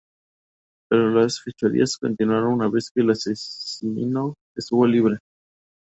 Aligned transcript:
Pero 0.89 1.11
las 1.11 1.39
fechorías 1.43 1.95
continuaron 1.95 2.53
una 2.53 2.67
vez 2.71 2.89
que 2.89 3.01
el 3.01 3.11
asesino 3.11 4.33
estuvo 4.55 4.87
libre. 4.87 5.19